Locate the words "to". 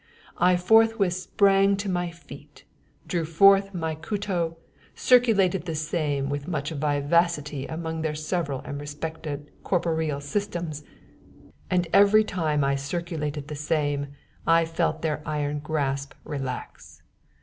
1.77-1.87